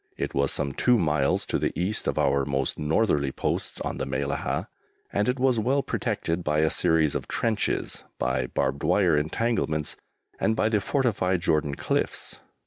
It 0.17 0.33
was 0.33 0.51
some 0.51 0.73
two 0.73 0.97
miles 0.97 1.45
to 1.45 1.59
the 1.59 1.79
East 1.79 2.07
of 2.07 2.17
our 2.17 2.43
most 2.43 2.79
northerly 2.79 3.31
posts 3.31 3.79
on 3.81 3.97
the 3.99 4.07
Mellahah, 4.07 4.65
and 5.13 5.29
it 5.29 5.37
was 5.37 5.59
well 5.59 5.83
protected 5.83 6.43
by 6.43 6.61
a 6.61 6.71
series 6.71 7.13
of 7.13 7.27
trenches, 7.27 8.03
by 8.17 8.47
barbed 8.47 8.81
wire 8.81 9.15
entanglements, 9.15 9.95
and 10.39 10.55
by 10.55 10.69
the 10.69 10.81
fortified 10.81 11.41
Jordan 11.41 11.75
cliffs. 11.75 12.39